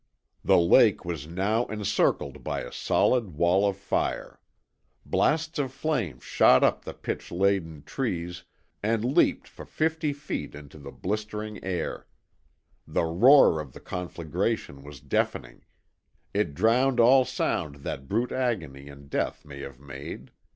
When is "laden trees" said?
7.31-8.43